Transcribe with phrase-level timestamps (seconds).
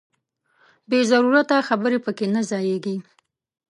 [0.89, 2.95] بې ضرورته خبرې پکې نه ځاییږي.